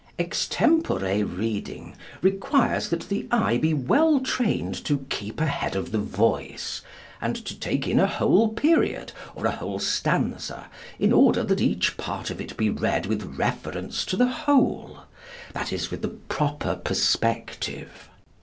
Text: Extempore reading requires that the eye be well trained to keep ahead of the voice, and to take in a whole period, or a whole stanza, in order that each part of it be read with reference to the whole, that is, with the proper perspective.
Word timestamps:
Extempore 0.17 1.23
reading 1.37 1.93
requires 2.23 2.89
that 2.89 3.01
the 3.07 3.27
eye 3.29 3.59
be 3.59 3.71
well 3.71 4.19
trained 4.19 4.73
to 4.85 5.05
keep 5.11 5.39
ahead 5.39 5.75
of 5.75 5.91
the 5.91 5.99
voice, 5.99 6.81
and 7.21 7.35
to 7.45 7.53
take 7.55 7.87
in 7.87 7.99
a 7.99 8.07
whole 8.07 8.49
period, 8.49 9.11
or 9.35 9.45
a 9.45 9.51
whole 9.51 9.77
stanza, 9.77 10.71
in 10.97 11.13
order 11.13 11.43
that 11.43 11.61
each 11.61 11.97
part 11.97 12.31
of 12.31 12.41
it 12.41 12.57
be 12.57 12.67
read 12.67 13.05
with 13.05 13.37
reference 13.37 14.03
to 14.05 14.17
the 14.17 14.25
whole, 14.25 15.01
that 15.53 15.71
is, 15.71 15.91
with 15.91 16.01
the 16.01 16.07
proper 16.07 16.75
perspective. 16.77 18.09